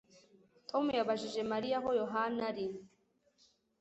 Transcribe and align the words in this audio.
Tom 0.69 0.85
yabajije 0.99 1.39
Mariya 1.51 1.77
aho 1.79 1.89
Yohana 2.01 2.41
ari 2.49 2.65